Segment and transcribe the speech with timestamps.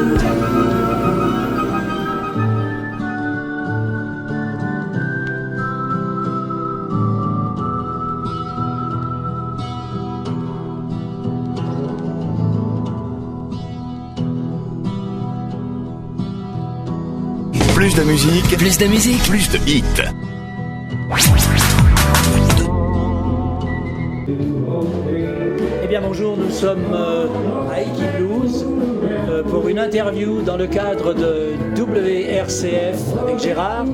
[17.80, 19.84] Plus de musique, Plus de musique, plus de hits.
[25.82, 27.28] Eh bien bonjour, nous sommes euh,
[27.72, 28.68] à Iki Blues
[29.30, 33.86] euh, pour une interview dans le cadre de WRCF avec Gérard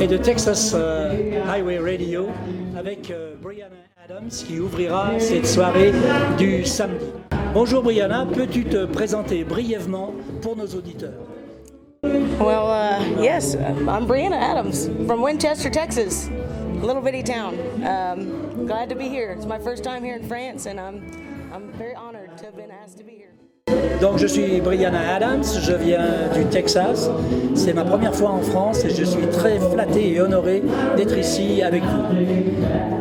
[0.00, 1.12] et de Texas euh,
[1.46, 2.28] Highway Radio
[2.74, 5.92] avec Brianna Adams qui ouvrira cette soirée
[6.38, 7.12] du samedi.
[7.52, 11.33] Bonjour Brianna, peux-tu te présenter brièvement pour nos auditeurs?
[12.38, 16.30] Well, uh, yes, I'm Brianna Adams from Winchester, Texas, a
[16.82, 17.54] little bitty town.
[17.84, 19.30] Um, glad to be here.
[19.30, 22.72] It's my first time here in France, and I'm I'm very honored to have been
[22.72, 23.33] asked to be here.
[24.00, 27.10] Donc je suis Brianna Adams, je viens du Texas.
[27.54, 30.62] C'est ma première fois en France et je suis très flatté et honoré
[30.96, 32.02] d'être ici avec vous.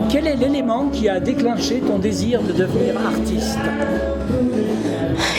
[0.10, 3.58] Quel est l'élément qui a déclenché ton désir de devenir artiste?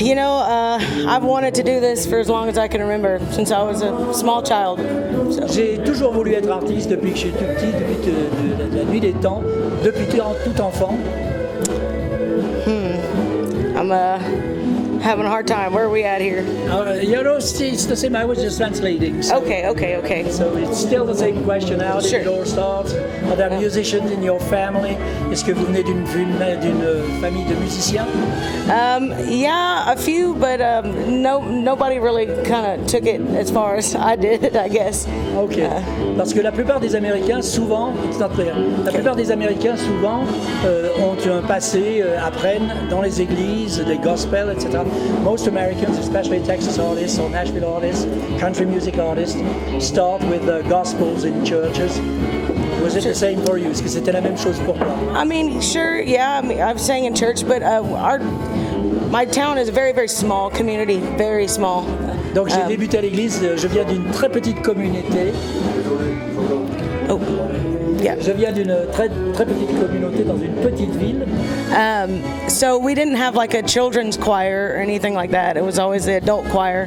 [0.00, 0.78] You know, uh,
[1.08, 3.80] I've wanted to do this for as long as I can remember, since I was
[3.82, 4.80] a small child.
[5.30, 8.72] So, J'ai toujours voulu être artiste depuis que je suis tout petit, depuis que- de-
[8.72, 9.40] de la nuit des temps,
[9.84, 10.94] depuis tout tout enfant.
[13.76, 14.18] I'm uh,
[15.04, 15.74] having a hard time.
[15.74, 16.40] Where are we at here?
[16.70, 17.52] Uh, you know, it's,
[17.84, 18.16] the same.
[18.16, 19.22] I was just translating.
[19.22, 20.30] So, Okay, okay, okay.
[20.30, 21.78] so it's still the same question.
[21.80, 22.20] How did Sure.
[22.20, 22.86] it all start?
[23.28, 24.96] Are there musicians in your family?
[25.30, 28.06] Est-ce que vous venez d'une d'une- d'une famille de musiciens?
[28.70, 33.76] Um, yeah, a few, but um, no, nobody really kind of took it as far
[33.76, 35.06] as I did, I guess.
[35.36, 35.58] Ok.
[36.16, 38.54] Parce que la plupart des Américains, souvent, it's not clear.
[38.84, 40.24] la plupart des Américains, souvent,
[40.64, 44.78] euh, ont un passé, euh, apprennent dans les églises, des gospels, etc.
[45.22, 48.06] Most Americans, especially Texas artists or Nashville artists,
[48.38, 49.36] country music artists,
[49.80, 51.98] start with the gospels in churches.
[52.82, 53.70] Was it the same for you?
[53.70, 54.94] Est-ce que c'était la même chose pour toi?
[55.14, 56.38] I mean, sure, yeah.
[56.38, 58.18] I mean, I've sang in church, but uh, our
[59.10, 61.84] my town is a very, very small community, very small.
[62.34, 65.32] Donc j'ai Um, débuté à l'église, euh, je viens d'une très petite communauté.
[68.20, 71.24] Je viens d'une très, très petite communauté dans une petite ville.
[71.76, 75.56] Um, so we didn't have like a children's choir or anything like that.
[75.56, 76.86] It was always the adult choir.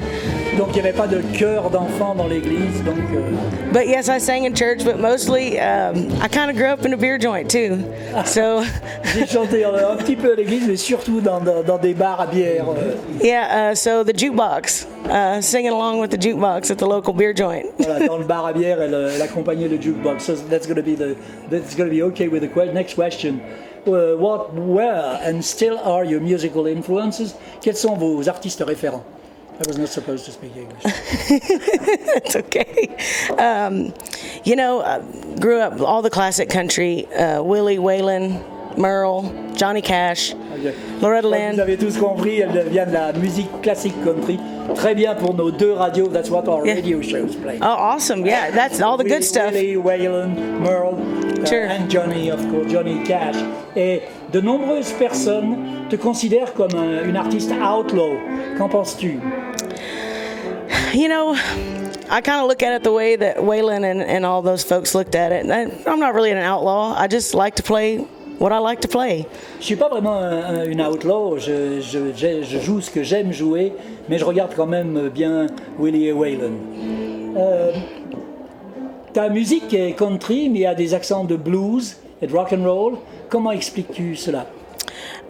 [0.58, 2.84] Donc il n'y avait pas de chœur d'enfants dans l'église.
[2.84, 6.68] Donc euh, But yes, I sang in church, but mostly um, I kind of grew
[6.68, 7.78] up in a beer joint too.
[8.26, 8.64] So
[9.16, 12.26] J'ai chanté un petit peu à l'église, mais surtout dans, dans- dans des bars à
[12.28, 12.66] bière.
[12.70, 17.14] euh, yeah, uh, so the jukebox, uh, singing along with the jukebox at the local
[17.14, 17.66] beer joint.
[17.80, 20.24] voilà, dans le bar à bière, elle, euh, elle accompagnait le jukebox.
[20.24, 21.16] So that's going to be the
[21.52, 23.40] that's going to be okay with the que- next question.
[23.86, 27.36] Uh, what were and still are your musical influences?
[27.62, 29.04] Quels sont vos artistes référents?
[29.60, 30.84] I was not supposed to speak English.
[30.86, 32.96] it's okay.
[33.38, 33.94] Um,
[34.44, 35.00] you know, uh,
[35.40, 39.24] grew up all the classic country: uh, Willie, Waylon, Merle,
[39.56, 40.76] Johnny Cash, Ok.
[41.02, 41.56] Loretta Donc, Lynn.
[41.56, 44.40] Vous avez tous compris, elle vient de la musique classique country.
[44.76, 46.10] Très bien pour nos deux radios.
[46.10, 46.76] That's what our Yeah.
[46.76, 47.58] radio shows play.
[47.62, 48.26] Oh, awesome!
[48.28, 49.54] Yeah, that's all the good stuff.
[49.54, 50.96] Willie, Waylon, Merle,
[51.42, 51.66] uh, Sure.
[51.66, 53.38] and Johnny, of course, Johnny Cash.
[53.76, 54.04] Et
[54.34, 55.58] de nombreuses personnes
[55.90, 58.12] te considèrent comme un- une artiste outlaw.
[58.58, 59.20] Qu'en penses-tu?
[60.94, 61.34] You know,
[62.10, 64.94] I kind of look at it the way that Waylon and, and all those folks
[64.96, 65.46] looked at it.
[65.50, 66.96] I, I'm not really an outlaw.
[66.98, 68.00] I just like to play
[68.40, 69.26] what I like to play.
[69.60, 71.38] Je suis pas vraiment un- un- une outlaw.
[71.38, 73.74] Je, je- j'ai- je joue ce que j'aime jouer,
[74.10, 75.48] mais je regarde quand même bien
[75.80, 76.54] Willie et Waylon.
[77.38, 77.72] Euh,
[79.14, 82.64] ta musique est country, mais il y a des accents de blues de rock and
[82.66, 82.98] roll.
[83.30, 84.46] Comment expliques-tu cela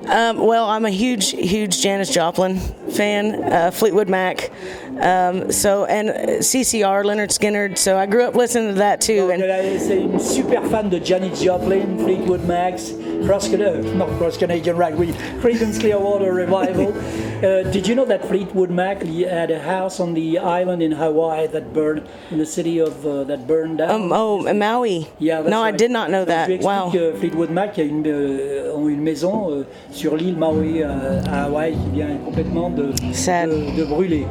[0.06, 2.60] Um, well, I'm a huge, huge Janis Joplin
[2.98, 4.52] fan, uh, Fleetwood Mac,
[5.00, 7.76] um, so and uh, CCR, Leonard Skinner.
[7.76, 9.32] So I grew up listening to that too.
[9.32, 12.94] Elle And C'est une super fan de Janis Joplin, Fleetwood Macs,
[13.26, 16.94] Cross, uh, not Cross Canadian oui, Creedence Clearwater Revival.
[17.38, 21.46] Uh, did you know that Fleetwood Mac had a house on the island in Hawaii
[21.46, 22.02] that burned,
[22.32, 23.92] in the city of uh, that burned down?
[23.92, 25.08] um, oh, Maui.
[25.20, 26.64] Yeah, that's no, I did not know Donc, je that.
[26.64, 26.90] Wow.
[26.90, 31.44] que Fleetwood Mac a une, euh, ont une maison euh, sur l'île Maui euh, à
[31.44, 33.50] Hawaï qui vient complètement de, Sad.
[33.50, 34.26] de, de brûler.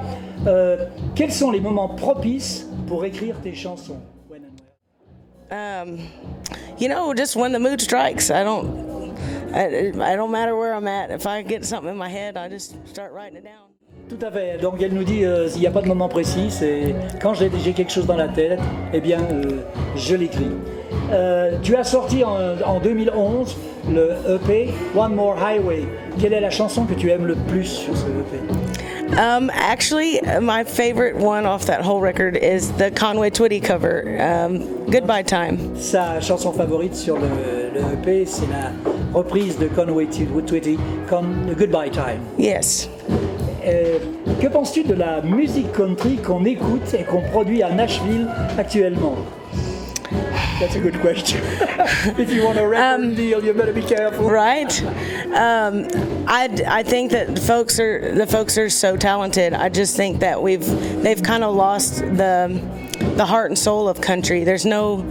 [0.46, 4.00] Euh, quels sont les moments propices pour écrire tes chansons?
[5.50, 5.98] Um,
[6.78, 8.86] you know, just when the mood strikes, I don't.
[9.54, 11.10] I, I don't matter where I'm at.
[11.10, 13.66] If I get something in my head, I just start writing it down.
[14.08, 14.58] Tout à fait.
[14.60, 17.50] Donc elle nous dit, euh, il n'y a pas de moment précis, c'est quand j'ai
[17.64, 18.60] j'ai quelque chose dans la tête,
[18.92, 19.62] eh bien, euh,
[19.96, 20.50] je l'écris.
[21.12, 23.56] Euh, tu as sorti en, en 2011
[23.90, 25.84] le EP One More Highway.
[26.18, 28.40] Quelle est la chanson que tu aimes le plus sur ce EP
[29.16, 34.58] Um, actually, my favorite one off that whole record is the Conway Twitty cover, um,
[34.90, 35.76] Goodbye Time.
[35.76, 38.72] Sa chanson favorite sur le, le EP, c'est la
[39.14, 40.76] reprise de Conway Twitty,
[41.08, 42.20] Con Goodbye Time.
[42.36, 42.90] Yes.
[43.64, 43.98] Euh,
[44.40, 48.26] que penses-tu de la musique country qu'on écoute et qu'on produit à Nashville
[48.58, 49.16] actuellement?
[50.58, 51.40] That's a good question.
[52.18, 54.30] if you want a record deal, you better be careful.
[54.30, 54.72] Right.
[55.26, 55.86] Um,
[56.26, 59.52] I, I think that the folks are the folks are so talented.
[59.52, 60.64] I just think that we've
[61.02, 62.58] they've kind of lost the
[63.16, 64.44] the heart and soul of country.
[64.44, 65.02] There's no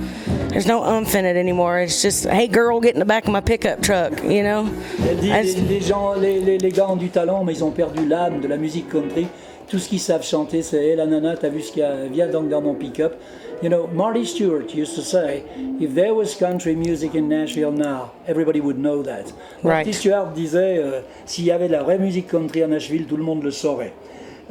[0.49, 1.79] there's no umph in it anymore.
[1.79, 4.23] It's just hey girl, get in the back of my pickup truck.
[4.23, 4.65] You know.
[4.99, 8.07] And- les, les gens, les, les- les gars ont du talent, mais ils ont perdu
[8.07, 9.27] l'âme de la musique country.
[9.67, 12.05] Tout ce qu'ils savent chanter, c'est Hey la nana, t'as vu ce qu'il y a?
[12.05, 13.15] Viens donc dans mon pick-up.
[13.63, 15.43] You know, Marty Stewart used to say,
[15.79, 19.31] if there was country music in Nashville now, everybody would know that.
[19.63, 19.93] Marty.
[19.93, 23.23] Stewart disait, euh, s'il y avait de la vraie musique country à Nashville, tout le
[23.23, 23.93] monde le saurait.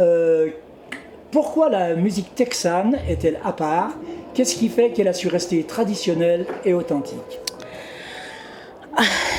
[0.01, 0.49] Euh,
[1.31, 3.91] pourquoi la musique texane est-elle à part?
[4.33, 7.41] Qu'est-ce qui fait qu'elle a su rester traditionnelle et authentique?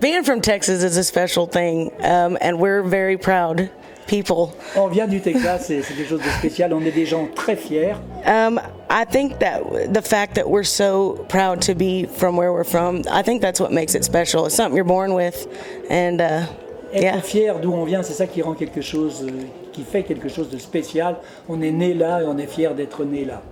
[0.00, 3.70] being from Texas is a special thing, um, and we're very proud
[4.06, 4.54] people.
[4.74, 6.72] On vient du Texas, c'est c'est quelque chose de spécial.
[6.72, 7.96] On est des gens très fiers.
[8.24, 8.60] Um,
[8.90, 13.02] I think that the fact that we're so proud to be from where we're from,
[13.10, 14.46] I think that's what makes it special.
[14.46, 15.46] It's something you're born with,
[15.90, 16.46] and uh,
[16.92, 20.04] Être yeah, fier d'où on vient, c'est ça qui rend quelque chose, euh, qui fait
[20.04, 21.16] quelque chose de spécial.
[21.48, 23.42] On est né là et on est fier d'être né là.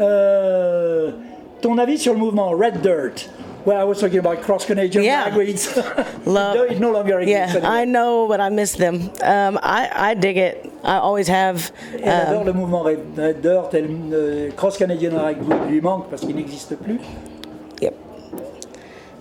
[0.00, 1.12] Euh,
[1.60, 3.30] ton avis sur le mouvement Red Dirt?
[3.64, 5.30] Well, I was talking about cross Canadian Yeah.
[5.30, 5.76] ragweeds.
[6.26, 7.54] Love- no, it no longer exists.
[7.54, 9.10] yeah, I know, but I miss them.
[9.22, 10.70] Um, I I dig it.
[10.82, 11.70] I always have.
[12.02, 13.72] Elle adore Um, le mouvement Red, Dirt.
[13.74, 16.98] Elle, euh, cross Canadian ragweed lui manque parce qu'il n'existe plus.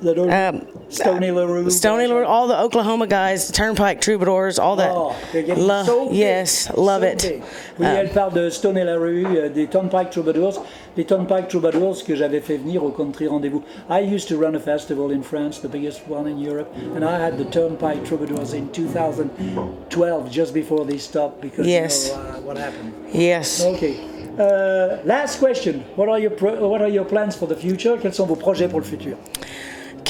[0.02, 1.70] Elle adore Um, Stoney LaRue.
[1.70, 4.92] Stony, Lord, all the Oklahoma guys, the Turnpike Troubadours, all that.
[4.94, 7.22] Oh, they're Lo- so yes, love so it.
[7.22, 7.44] big.
[7.80, 10.64] Oui, Um, elle parle de Stone et la euh, des Turnpike Troubadours.
[10.98, 13.64] Les Turnpike Troubadours que j'avais fait venir au Country Rendez-vous.
[13.90, 17.18] I used to run a festival in France, the biggest one in Europe, and I
[17.18, 22.10] had the Turnpike Troubadours in 2012, just before they stopped because Yes.
[22.10, 22.92] you know uh, what happened.
[23.14, 23.64] Yes.
[23.64, 23.96] Okay.
[24.38, 25.84] Uh, last question.
[25.96, 27.98] What are your pro- what are your plans for the future?
[27.98, 29.16] Quels sont vos projets pour le futur?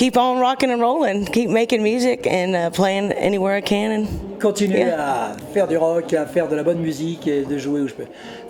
[0.01, 1.25] Keep on rocking and rolling.
[1.27, 3.91] Keep making music and uh, playing anywhere I can.
[3.91, 5.35] And Continuer Yeah.
[5.35, 7.93] à faire du rock, à faire de la bonne musique et de jouer où je
[7.93, 8.07] peux.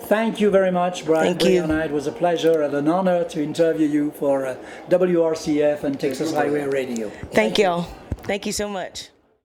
[0.08, 1.34] Thank you very much, Brian.
[1.34, 1.60] Thank you.
[1.64, 1.84] Brianna.
[1.84, 4.54] It was a pleasure and an honor to interview you for uh,
[4.88, 7.10] WRCF and Texas Highway Radio.
[7.32, 7.84] thank y'all.
[8.26, 9.10] Thank you so much.